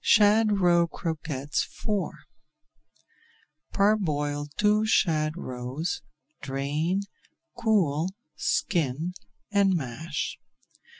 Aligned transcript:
SHAD 0.03 0.59
ROE 0.59 0.87
CROQUETTES 0.87 1.69
IV 1.87 2.09
Parboil 3.71 4.47
two 4.57 4.83
shad 4.83 5.37
roes, 5.37 6.01
drain, 6.41 7.03
cool, 7.55 8.09
skin, 8.35 9.13
and 9.51 9.75
mash. 9.75 10.39